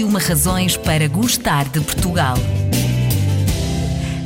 61 0.00 0.18
razões 0.18 0.76
para 0.78 1.06
gostar 1.08 1.68
de 1.68 1.78
Portugal. 1.80 2.34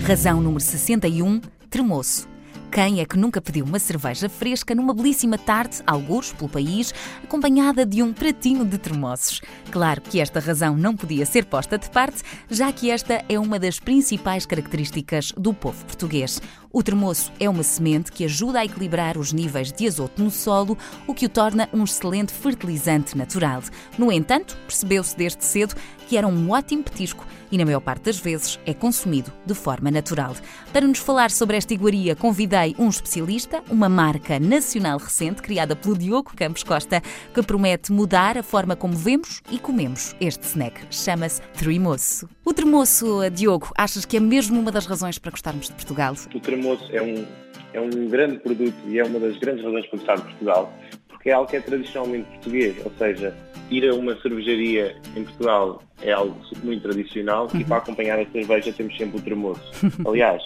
Razão 0.06 0.40
número 0.40 0.60
61: 0.60 1.40
Tremoço. 1.68 2.28
Quem 2.70 3.00
é 3.00 3.04
que 3.04 3.16
nunca 3.16 3.40
pediu 3.40 3.64
uma 3.64 3.78
cerveja 3.78 4.28
fresca 4.28 4.74
numa 4.74 4.94
belíssima 4.94 5.38
tarde, 5.38 5.82
algures 5.86 6.32
pelo 6.32 6.48
país, 6.48 6.92
acompanhada 7.22 7.84
de 7.84 8.02
um 8.02 8.12
pratinho 8.12 8.64
de 8.64 8.78
termossos? 8.78 9.40
Claro 9.70 10.00
que 10.00 10.20
esta 10.20 10.38
razão 10.38 10.76
não 10.76 10.96
podia 10.96 11.26
ser 11.26 11.44
posta 11.44 11.76
de 11.76 11.90
parte, 11.90 12.22
já 12.48 12.72
que 12.72 12.90
esta 12.90 13.24
é 13.28 13.38
uma 13.38 13.58
das 13.58 13.80
principais 13.80 14.46
características 14.46 15.32
do 15.36 15.52
povo 15.52 15.84
português. 15.84 16.40
O 16.74 16.82
termoço 16.82 17.30
é 17.38 17.48
uma 17.48 17.62
semente 17.62 18.10
que 18.10 18.24
ajuda 18.24 18.58
a 18.58 18.64
equilibrar 18.64 19.16
os 19.16 19.32
níveis 19.32 19.70
de 19.70 19.86
azoto 19.86 20.20
no 20.20 20.28
solo, 20.28 20.76
o 21.06 21.14
que 21.14 21.24
o 21.24 21.28
torna 21.28 21.68
um 21.72 21.84
excelente 21.84 22.32
fertilizante 22.32 23.16
natural. 23.16 23.62
No 23.96 24.10
entanto, 24.10 24.58
percebeu-se 24.66 25.16
desde 25.16 25.44
cedo 25.44 25.76
que 26.08 26.16
era 26.16 26.26
um 26.26 26.50
ótimo 26.50 26.82
petisco 26.82 27.24
e, 27.50 27.56
na 27.56 27.64
maior 27.64 27.80
parte 27.80 28.04
das 28.04 28.18
vezes, 28.18 28.58
é 28.66 28.74
consumido 28.74 29.32
de 29.46 29.54
forma 29.54 29.90
natural. 29.90 30.34
Para 30.72 30.86
nos 30.86 30.98
falar 30.98 31.30
sobre 31.30 31.56
esta 31.56 31.72
iguaria, 31.72 32.16
convidei 32.16 32.74
um 32.78 32.88
especialista, 32.88 33.62
uma 33.70 33.88
marca 33.88 34.38
nacional 34.40 34.98
recente 34.98 35.40
criada 35.40 35.76
pelo 35.76 35.96
Diogo 35.96 36.32
Campos 36.36 36.62
Costa, 36.62 37.00
que 37.32 37.42
promete 37.42 37.92
mudar 37.92 38.36
a 38.36 38.42
forma 38.42 38.76
como 38.76 38.94
vemos 38.94 39.40
e 39.50 39.58
comemos 39.58 40.14
este 40.20 40.44
snack. 40.46 40.80
Chama-se 40.90 41.40
Tremoço. 41.56 42.28
O 42.44 42.52
Tremoço, 42.52 43.30
Diogo, 43.30 43.70
achas 43.76 44.04
que 44.04 44.16
é 44.16 44.20
mesmo 44.20 44.60
uma 44.60 44.70
das 44.72 44.86
razões 44.86 45.18
para 45.18 45.30
gostarmos 45.30 45.68
de 45.68 45.72
Portugal? 45.72 46.14
O 46.34 46.40
Tremoço 46.64 46.96
é 46.96 47.02
um, 47.02 47.26
é 47.74 47.80
um 47.80 48.08
grande 48.08 48.38
produto 48.38 48.74
e 48.86 48.98
é 48.98 49.04
uma 49.04 49.20
das 49.20 49.36
grandes 49.36 49.62
razões 49.62 49.86
para 49.86 49.98
gostar 49.98 50.14
de 50.16 50.22
Portugal, 50.22 50.72
porque 51.08 51.28
é 51.28 51.34
algo 51.34 51.50
que 51.50 51.56
é 51.56 51.60
tradicionalmente 51.60 52.26
português, 52.30 52.76
ou 52.82 52.92
seja, 52.96 53.34
ir 53.70 53.86
a 53.86 53.94
uma 53.94 54.18
cervejaria 54.22 54.96
em 55.14 55.24
Portugal 55.24 55.82
é 56.00 56.12
algo 56.12 56.34
muito 56.62 56.82
tradicional 56.82 57.48
uhum. 57.52 57.60
e 57.60 57.64
para 57.64 57.76
acompanhar 57.76 58.18
a 58.18 58.26
cerveja 58.26 58.72
temos 58.72 58.96
sempre 58.96 59.18
o 59.18 59.20
tremoço. 59.20 59.70
Aliás, 60.08 60.42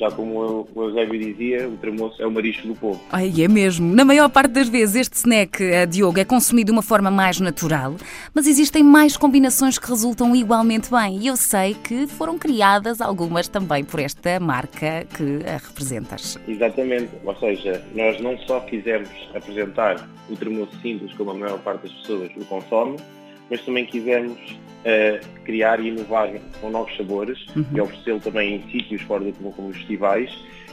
já 0.00 0.10
como 0.10 0.66
o 0.74 0.82
Eusébio 0.82 1.20
dizia, 1.20 1.68
o 1.68 1.76
tremoço 1.76 2.20
é 2.22 2.26
o 2.26 2.30
marisco 2.30 2.66
do 2.66 2.74
povo. 2.74 2.98
Ai, 3.12 3.30
é 3.38 3.46
mesmo. 3.46 3.94
Na 3.94 4.02
maior 4.02 4.30
parte 4.30 4.52
das 4.52 4.66
vezes 4.66 4.96
este 4.96 5.14
snack, 5.14 5.62
eh, 5.62 5.84
Diogo, 5.84 6.18
é 6.18 6.24
consumido 6.24 6.66
de 6.66 6.72
uma 6.72 6.82
forma 6.82 7.10
mais 7.10 7.38
natural, 7.38 7.96
mas 8.34 8.46
existem 8.46 8.82
mais 8.82 9.16
combinações 9.16 9.78
que 9.78 9.86
resultam 9.86 10.34
igualmente 10.34 10.90
bem. 10.90 11.18
E 11.18 11.26
eu 11.26 11.36
sei 11.36 11.74
que 11.74 12.06
foram 12.06 12.38
criadas 12.38 13.00
algumas 13.02 13.46
também 13.46 13.84
por 13.84 14.00
esta 14.00 14.40
marca 14.40 15.06
que 15.14 15.40
a 15.46 15.58
representas. 15.58 16.38
Exatamente. 16.48 17.10
Ou 17.22 17.36
seja, 17.36 17.84
nós 17.94 18.18
não 18.20 18.38
só 18.38 18.60
quisemos 18.60 19.10
apresentar 19.34 20.08
o 20.30 20.36
tremoço 20.36 20.72
simples, 20.80 21.12
como 21.12 21.32
a 21.32 21.34
maior 21.34 21.58
parte 21.58 21.82
das 21.82 21.92
pessoas 21.92 22.30
o 22.36 22.44
consome, 22.46 22.96
mas 23.50 23.60
também 23.62 23.84
quisemos 23.84 24.38
uh, 24.38 25.42
criar 25.44 25.80
e 25.80 25.88
inovar 25.88 26.30
com 26.60 26.70
novos 26.70 26.96
sabores 26.96 27.38
uhum. 27.56 27.64
e 27.74 27.80
oferecê-lo 27.80 28.20
também 28.20 28.56
em 28.56 28.70
sítios 28.70 29.02
fora 29.02 29.24
do 29.24 29.32
comum, 29.32 29.52
como 29.52 29.68
os 29.68 29.76
festivais. 29.76 30.30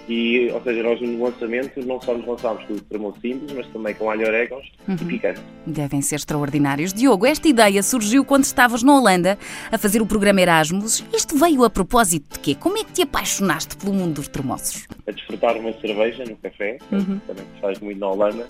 E, 0.07 0.49
ou 0.53 0.61
seja, 0.63 0.81
nós 0.83 1.01
no 1.01 1.21
lançamento 1.21 1.85
não 1.85 2.01
só 2.01 2.13
nos 2.13 2.25
lançámos 2.25 2.63
com 2.63 2.75
o 2.75 2.79
tremoço 2.79 3.19
simples, 3.19 3.51
mas 3.51 3.67
também 3.67 3.93
com 3.93 4.09
alho 4.09 4.25
orégãos 4.25 4.65
uhum. 4.87 4.95
e 5.01 5.05
picante. 5.05 5.41
Devem 5.65 6.01
ser 6.01 6.15
extraordinários. 6.15 6.93
Diogo, 6.93 7.25
esta 7.25 7.45
ideia 7.45 7.83
surgiu 7.83 8.23
quando 8.23 8.45
estavas 8.45 8.83
na 8.83 8.95
Holanda 8.95 9.37
a 9.69 9.77
fazer 9.77 10.01
o 10.01 10.05
programa 10.05 10.39
Erasmus. 10.39 11.03
Isto 11.13 11.37
veio 11.37 11.65
a 11.65 11.69
propósito 11.69 12.35
de 12.35 12.39
quê? 12.39 12.55
Como 12.55 12.77
é 12.77 12.85
que 12.85 12.93
te 12.93 13.01
apaixonaste 13.01 13.75
pelo 13.75 13.93
mundo 13.93 14.13
dos 14.15 14.29
tremoços? 14.29 14.87
A 15.05 15.11
desfrutar 15.11 15.57
uma 15.57 15.73
cerveja 15.73 16.23
no 16.23 16.37
café, 16.37 16.77
uhum. 16.89 17.19
também 17.27 17.45
se 17.55 17.61
faz 17.61 17.79
muito 17.81 17.99
na 17.99 18.07
Holanda, 18.07 18.47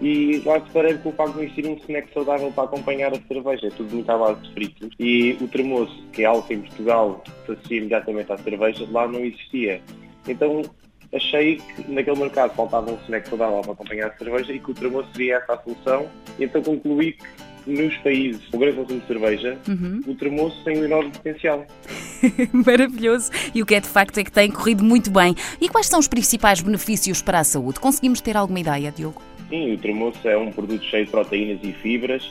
e 0.00 0.42
lá 0.44 0.60
separei 0.60 0.94
com 0.98 1.08
o 1.08 1.12
facto 1.12 1.34
de 1.34 1.44
existir 1.44 1.66
um 1.66 1.74
snack 1.74 2.12
saudável 2.12 2.52
para 2.52 2.64
acompanhar 2.64 3.12
a 3.12 3.20
cerveja, 3.26 3.68
é 3.68 3.70
tudo 3.70 3.94
muito 3.94 4.10
à 4.10 4.18
base 4.18 4.40
de 4.42 4.52
fritos. 4.52 4.90
E 4.98 5.36
o 5.40 5.48
tremoço, 5.48 5.96
que 6.12 6.22
é 6.22 6.26
algo 6.26 6.46
que 6.46 6.54
em 6.54 6.60
Portugal 6.60 7.22
se 7.44 7.52
associa 7.52 7.78
imediatamente 7.78 8.32
à 8.32 8.36
cerveja, 8.36 8.86
lá 8.90 9.08
não 9.08 9.20
existia. 9.20 9.80
Então 10.28 10.62
achei 11.14 11.56
que 11.56 11.90
naquele 11.90 12.18
mercado 12.18 12.54
faltava 12.54 12.90
um 12.90 12.98
snack 13.04 13.28
saudável 13.28 13.62
para 13.62 13.72
acompanhar 13.72 14.08
a 14.08 14.18
cerveja 14.18 14.52
e 14.52 14.58
que 14.58 14.70
o 14.70 14.74
tremoço 14.74 15.08
seria 15.12 15.36
essa 15.36 15.54
a 15.54 15.58
solução. 15.62 16.06
Então 16.38 16.62
concluí 16.62 17.12
que 17.12 17.46
nos 17.66 17.96
países 17.98 18.46
com 18.48 18.58
grande 18.58 18.76
consumo 18.76 19.00
de 19.00 19.06
cerveja, 19.06 19.58
uhum. 19.66 20.00
o 20.06 20.14
tremoço 20.14 20.62
tem 20.62 20.78
um 20.78 20.84
enorme 20.84 21.10
potencial. 21.10 21.66
Maravilhoso. 22.52 23.30
E 23.54 23.62
o 23.62 23.66
que 23.66 23.74
é 23.74 23.80
de 23.80 23.88
facto 23.88 24.18
é 24.18 24.24
que 24.24 24.30
tem 24.30 24.50
corrido 24.50 24.84
muito 24.84 25.10
bem. 25.10 25.34
E 25.60 25.68
quais 25.68 25.86
são 25.86 25.98
os 25.98 26.06
principais 26.06 26.60
benefícios 26.60 27.22
para 27.22 27.40
a 27.40 27.44
saúde? 27.44 27.80
Conseguimos 27.80 28.20
ter 28.20 28.36
alguma 28.36 28.60
ideia, 28.60 28.92
Diogo? 28.92 29.20
Sim, 29.48 29.74
o 29.74 29.78
tremoço 29.78 30.28
é 30.28 30.36
um 30.36 30.50
produto 30.50 30.84
cheio 30.84 31.04
de 31.04 31.10
proteínas 31.10 31.58
e 31.62 31.72
fibras, 31.72 32.28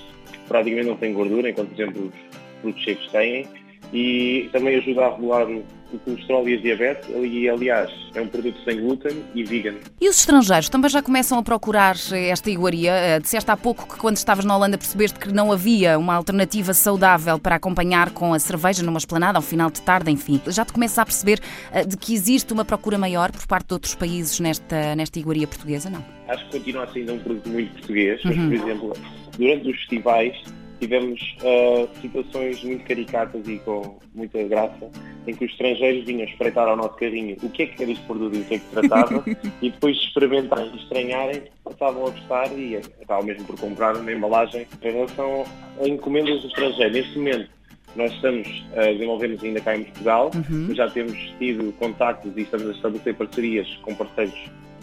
praticamente 0.48 0.88
não 0.88 0.98
tem 0.98 1.14
gordura, 1.14 1.50
enquanto, 1.50 1.70
por 1.70 1.82
exemplo, 1.82 2.06
os 2.08 2.62
frutos 2.62 2.84
secos 2.84 3.08
têm, 3.12 3.48
e 3.94 4.50
também 4.52 4.76
ajuda 4.76 5.06
a 5.06 5.12
regular 5.12 5.48
o 5.94 6.00
colesterol 6.00 6.48
e 6.48 6.56
a 6.56 6.58
diabetes, 6.58 7.10
e 7.10 7.50
aliás, 7.50 7.92
é 8.14 8.22
um 8.22 8.28
produto 8.28 8.58
sem 8.64 8.80
glúten 8.80 9.24
e 9.34 9.44
vegan. 9.44 9.76
E 10.00 10.10
os 10.10 10.18
estrangeiros 10.18 10.70
também 10.70 10.90
já 10.90 11.02
começam 11.02 11.38
a 11.38 11.44
procurar 11.44 11.96
esta 12.12 12.50
iguaria? 12.50 12.92
Eh, 12.92 13.20
disseste 13.20 13.50
há 13.50 13.58
pouco 13.58 13.88
que 13.88 14.00
quando 14.00 14.18
estavas 14.18 14.46
na 14.46 14.56
Holanda 14.56 14.78
percebeste 14.78 15.20
que 15.20 15.32
não 15.32 15.52
havia 15.52 15.98
uma 15.98 16.16
alternativa 16.16 16.74
saudável 16.74 17.40
para 17.40 17.56
acompanhar 17.56 18.12
com 18.12 18.34
a 18.34 18.40
cerveja 18.40 18.84
numa 18.84 18.98
esplanada 18.98 19.38
ao 19.38 19.42
final 19.42 19.70
de 19.70 19.82
tarde, 19.82 20.12
enfim. 20.12 20.42
Já 20.48 20.66
te 20.66 20.74
começas 20.74 20.98
a 21.00 21.06
perceber 21.06 21.40
eh, 21.72 21.86
de 21.86 21.98
que 21.98 22.14
existe 22.14 22.52
uma 22.54 22.66
procura 22.66 22.98
maior 22.98 23.32
por 23.32 23.46
parte 23.48 23.68
de 23.68 23.74
outros 23.74 23.96
países 23.96 24.40
nesta, 24.40 24.96
nesta 24.96 25.20
iguaria 25.20 25.48
portuguesa, 25.48 25.90
não? 25.90 26.04
Acho 26.28 26.44
que 26.46 26.58
continua 26.58 26.84
a 26.84 26.88
ser 26.88 27.10
um 27.10 27.20
produto 27.20 27.50
muito 27.50 27.72
português, 27.74 28.20
mas, 28.26 28.38
uhum. 28.38 28.50
por 28.50 28.56
exemplo, 28.56 28.94
durante 29.38 29.70
os 29.70 29.78
festivais 29.78 30.36
tivemos 30.80 31.36
uh, 31.42 31.90
situações 32.02 32.64
muito 32.64 32.86
caricatas 32.86 33.48
e 33.48 33.60
com 33.60 33.98
muita 34.14 34.44
graça, 34.44 34.90
em 35.28 35.34
que 35.34 35.46
os 35.46 35.52
estrangeiros 35.52 36.06
vinham 36.06 36.26
espreitar 36.26 36.68
ao 36.68 36.76
nosso 36.76 36.96
carrinho 36.96 37.38
o 37.42 37.50
que 37.50 37.64
é 37.64 37.66
que 37.68 37.82
era 37.82 37.92
este 37.92 38.04
produto 38.06 38.36
e 38.36 38.42
o 38.42 38.46
que 38.46 38.56
é 38.56 38.60
que 38.60 38.66
tratava, 38.72 39.24
e 39.62 39.72
depois 39.72 39.98
de 39.98 40.06
experimentarem 40.08 40.72
e 40.74 40.78
estranharem, 40.78 41.44
passavam 41.64 42.08
a 42.08 42.10
gostar 42.10 42.58
e 42.58 42.78
acabavam 42.78 43.26
mesmo 43.26 43.46
por 43.46 43.60
comprar 43.60 43.96
uma 43.96 44.12
embalagem. 44.12 44.68
Em 44.82 44.92
relação 44.92 45.46
a 45.82 45.88
encomendas 45.88 46.42
do 46.42 46.48
estrangeiro, 46.48 46.94
neste 46.94 47.18
momento, 47.18 47.50
nós 47.96 48.12
estamos 48.12 48.66
a 48.76 48.92
desenvolver-nos 48.92 49.44
ainda 49.44 49.62
cá 49.62 49.76
em 49.76 49.84
Portugal, 49.86 50.32
uhum. 50.36 50.76
já 50.76 50.90
temos 50.90 51.18
tido 51.40 51.72
contactos 51.74 52.32
e 52.36 52.42
estamos 52.42 52.68
a 52.68 52.72
estabelecer 52.72 53.16
parcerias 53.16 53.68
com 53.82 53.96
parceiros 53.96 54.36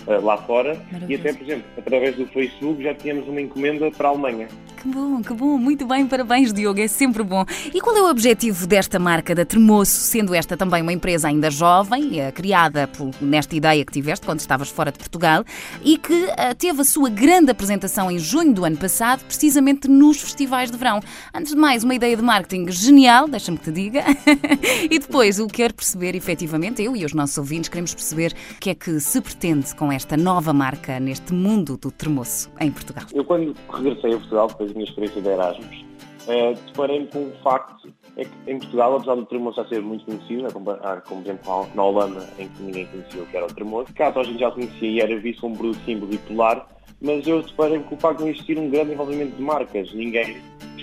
uh, 0.06 0.24
lá 0.24 0.38
fora 0.38 0.80
e 1.08 1.14
até, 1.14 1.32
por 1.32 1.42
exemplo, 1.42 1.64
através 1.76 2.16
do 2.16 2.26
Facebook 2.26 2.82
já 2.82 2.94
tínhamos 2.94 3.28
uma 3.28 3.40
encomenda 3.40 3.90
para 3.90 4.08
a 4.08 4.10
Alemanha. 4.12 4.48
Que 4.82 4.88
bom, 4.88 5.22
que 5.22 5.32
bom, 5.32 5.56
muito 5.58 5.86
bem, 5.86 6.08
parabéns 6.08 6.52
Diogo, 6.52 6.80
é 6.80 6.88
sempre 6.88 7.22
bom. 7.22 7.44
E 7.72 7.80
qual 7.80 7.96
é 7.96 8.02
o 8.02 8.10
objetivo 8.10 8.66
desta 8.66 8.98
marca 8.98 9.32
da 9.32 9.44
Tremoço, 9.44 9.92
sendo 9.92 10.34
esta 10.34 10.56
também 10.56 10.82
uma 10.82 10.92
empresa 10.92 11.28
ainda 11.28 11.52
jovem, 11.52 12.18
eh, 12.18 12.32
criada 12.32 12.88
por, 12.88 13.12
nesta 13.20 13.54
ideia 13.54 13.84
que 13.84 13.92
tiveste 13.92 14.26
quando 14.26 14.40
estavas 14.40 14.70
fora 14.70 14.90
de 14.90 14.98
Portugal 14.98 15.44
e 15.84 15.96
que 15.96 16.24
uh, 16.24 16.52
teve 16.58 16.80
a 16.80 16.84
sua 16.84 17.08
grande 17.08 17.52
apresentação 17.52 18.10
em 18.10 18.18
junho 18.18 18.52
do 18.52 18.64
ano 18.64 18.76
passado, 18.76 19.24
precisamente 19.24 19.86
nos 19.86 20.20
festivais 20.20 20.68
de 20.68 20.76
verão. 20.76 20.98
Antes 21.32 21.52
de 21.52 21.58
mais, 21.58 21.84
uma 21.84 21.94
ideia 21.94 22.16
de 22.16 22.22
marketing 22.22 22.68
genial, 22.72 23.28
deixa-me 23.28 23.58
que 23.58 23.64
te 23.66 23.70
diga. 23.70 24.02
e 24.90 24.98
depois, 24.98 25.38
o 25.38 25.46
que 25.46 25.62
quero 25.62 25.74
perceber, 25.74 26.16
efetivamente, 26.16 26.82
eu 26.82 26.96
e 26.96 27.04
os 27.04 27.12
nossos 27.12 27.38
ouvintes 27.38 27.68
queremos 27.68 27.94
perceber 27.94 28.34
o 28.56 28.58
que 28.58 28.70
é 28.70 28.74
que 28.74 28.98
se 28.98 29.20
pretende 29.20 29.76
com 29.76 29.92
esta 29.92 30.16
nova 30.16 30.52
marca 30.52 30.98
neste 30.98 31.32
mundo 31.32 31.76
do 31.76 31.92
termoço 31.92 32.50
em 32.58 32.72
Portugal? 32.72 33.04
Eu, 33.14 33.24
quando 33.24 33.54
regressei 33.72 34.14
a 34.14 34.16
Portugal, 34.16 34.48
depois 34.48 34.71
da 34.72 34.78
minha 34.78 34.88
experiência 34.88 35.20
de 35.20 35.28
Erasmus, 35.28 35.84
uh, 36.26 36.54
deparei-me 36.66 37.06
com 37.06 37.24
o 37.26 37.32
facto 37.42 37.92
é 38.16 38.24
que 38.24 38.30
em 38.46 38.58
Portugal, 38.58 38.96
apesar 38.96 39.14
do 39.14 39.24
tremoço 39.24 39.62
já 39.62 39.68
ser 39.68 39.80
muito 39.80 40.04
conhecido, 40.04 40.52
como, 40.52 40.66
como 41.06 41.22
por 41.22 41.30
exemplo 41.30 41.68
na 41.74 41.82
Holanda, 41.82 42.28
em 42.38 42.48
que 42.48 42.62
ninguém 42.62 42.86
conhecia 42.86 43.22
o 43.22 43.26
que 43.26 43.36
era 43.36 43.46
o 43.46 43.54
tremoço, 43.54 43.92
cá 43.94 44.12
a 44.14 44.22
gente 44.22 44.38
já 44.38 44.50
conhecia 44.50 44.90
e 44.90 45.00
era 45.00 45.18
visto 45.18 45.40
como 45.40 45.54
um 45.54 45.58
produto 45.58 45.84
simples 45.84 46.14
e 46.14 46.18
polar, 46.18 46.66
mas 47.00 47.26
eu 47.26 47.42
deparei-me 47.42 47.84
com 47.84 47.94
o 47.94 47.98
facto 47.98 48.18
de 48.18 48.24
não 48.24 48.30
existir 48.30 48.58
um 48.58 48.68
grande 48.68 48.92
envolvimento 48.92 49.34
de 49.34 49.42
marcas. 49.42 49.92
Ninguém 49.94 50.36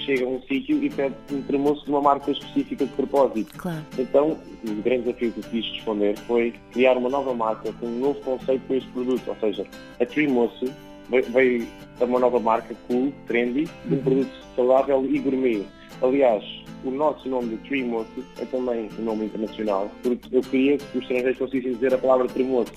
chega 0.06 0.26
a 0.26 0.28
um 0.28 0.42
sítio 0.42 0.84
e 0.84 0.90
pede 0.90 1.16
um 1.32 1.42
tremoço 1.44 1.86
de 1.86 1.92
uma 1.92 2.02
marca 2.02 2.32
específica 2.32 2.86
de 2.86 2.92
propósito. 2.94 3.56
Claro. 3.58 3.86
Então, 3.98 4.38
o 4.68 4.74
grande 4.82 5.04
desafio 5.04 5.32
que 5.32 5.40
eu 5.40 5.44
quis 5.52 5.66
responder 5.74 6.18
foi 6.20 6.54
criar 6.72 6.98
uma 6.98 7.10
nova 7.10 7.34
marca 7.34 7.72
com 7.74 7.86
um 7.86 8.00
novo 8.00 8.20
conceito 8.22 8.62
para 8.66 8.78
este 8.78 8.90
produto, 8.90 9.28
ou 9.28 9.36
seja, 9.36 9.66
a 10.00 10.06
Tremoço 10.06 10.66
veio 11.10 11.68
a 12.00 12.06
uma 12.06 12.20
nova 12.20 12.40
marca 12.40 12.76
cool, 12.88 13.12
trendy, 13.28 13.66
de 13.86 13.94
um 13.94 13.98
uhum. 13.98 14.04
produto 14.04 14.32
saudável 14.56 15.06
e 15.06 15.20
gourmet. 15.20 15.66
Aliás, 16.02 16.44
o 16.84 16.92
nosso 16.92 17.28
nome 17.28 17.58
de 17.58 17.70
Tremoço 17.70 18.24
é 18.40 18.46
também 18.46 18.90
um 18.98 19.04
nome 19.04 19.26
internacional, 19.26 19.92
porque 20.02 20.36
eu 20.36 20.42
queria 20.42 20.78
que 20.78 20.98
os 20.98 21.04
estrangeiros 21.04 21.38
conseguissem 21.38 21.74
dizer 21.74 21.94
a 21.94 21.98
palavra 21.98 22.28
Tremoço. 22.28 22.72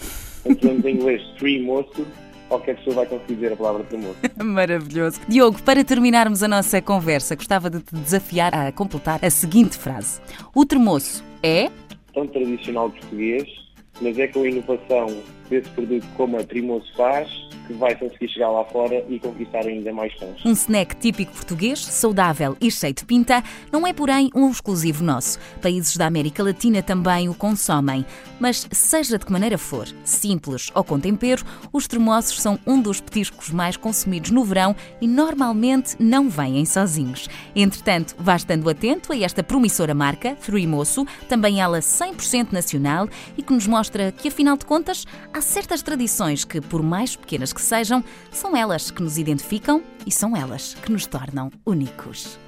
Então, 0.45 0.73
em 0.73 0.95
inglês, 0.95 1.23
Tremoço, 1.39 2.05
qualquer 2.53 2.77
pessoa 2.77 2.97
vai 2.97 3.07
conseguir 3.07 3.35
dizer 3.35 3.53
a 3.53 3.57
palavra 3.57 3.85
tremoço. 3.85 4.19
Maravilhoso. 4.45 5.21
Diogo, 5.27 5.63
para 5.63 5.83
terminarmos 5.83 6.43
a 6.43 6.49
nossa 6.49 6.83
conversa, 6.83 7.35
gostava 7.35 7.71
de 7.71 7.81
te 7.81 7.95
desafiar 7.95 8.55
a 8.55 8.71
completar 8.71 9.25
a 9.25 9.31
seguinte 9.31 9.77
frase: 9.79 10.21
O 10.55 10.67
tremoço 10.67 11.25
é. 11.43 11.71
Tão 12.13 12.27
tradicional 12.27 12.91
português, 12.91 13.45
mas 14.03 14.19
é 14.19 14.27
com 14.27 14.45
inovação 14.45 15.07
desse 15.49 15.69
produto 15.71 16.07
como 16.15 16.37
a 16.37 16.45
Trimoso 16.45 16.93
faz, 16.95 17.31
que 17.67 17.73
vai 17.75 17.95
conseguir 17.97 18.29
chegar 18.29 18.51
lá 18.51 18.65
fora 18.65 19.05
e 19.09 19.19
conquistar 19.19 19.67
ainda 19.67 19.93
mais 19.93 20.13
fãs. 20.15 20.45
Um 20.45 20.53
snack 20.53 20.97
típico 20.97 21.33
português, 21.33 21.85
saudável 21.85 22.57
e 22.61 22.71
cheio 22.71 22.95
de 22.95 23.05
pinta, 23.05 23.43
não 23.71 23.87
é, 23.87 23.93
porém, 23.93 24.31
um 24.35 24.51
exclusivo 24.51 25.05
nosso. 25.05 25.39
Países 25.61 25.97
da 25.97 26.07
América 26.07 26.43
Latina 26.43 26.83
também 26.83 27.29
o 27.29 27.35
consomem. 27.35 28.05
Mas, 28.41 28.67
seja 28.73 29.19
de 29.19 29.25
que 29.25 29.33
maneira 29.33 29.57
for, 29.57 29.87
simples 30.05 30.71
ou 30.75 30.83
com 30.83 30.99
tempero, 30.99 31.45
os 31.73 31.87
tremoços 31.87 32.41
são 32.41 32.59
um 32.67 32.81
dos 32.81 33.01
petiscos 33.01 33.51
mais 33.51 33.77
consumidos 33.77 34.31
no 34.31 34.45
verão 34.45 34.75
e 35.01 35.07
normalmente 35.07 35.97
não 35.99 36.29
vêm 36.29 36.65
sozinhos. 36.65 37.29
Entretanto, 37.55 38.17
vá 38.19 38.37
estando 38.37 38.69
atento 38.69 39.13
a 39.13 39.19
esta 39.19 39.43
promissora 39.43 39.95
marca, 39.95 40.37
Moço, 40.69 41.07
também 41.29 41.61
ela 41.61 41.79
100% 41.81 42.53
nacional 42.53 43.09
e 43.37 43.43
que 43.43 43.53
nos 43.53 43.67
mostra 43.67 44.13
que, 44.13 44.29
afinal 44.29 44.57
de 44.57 44.65
contas, 44.65 45.05
há 45.33 45.41
certas 45.41 45.83
tradições 45.83 46.45
que, 46.45 46.61
por 46.61 46.83
mais 46.83 47.17
pequenas 47.17 47.52
que 47.53 47.61
sejam, 47.61 48.05
são 48.31 48.57
elas 48.57 48.91
que 48.91 49.03
nos 49.03 49.19
identificam 49.19 49.83
e 50.07 50.11
são 50.11 50.37
elas 50.37 50.75
que 50.75 50.91
nos 50.91 51.07
tornam 51.07 51.51
únicos. 51.65 52.39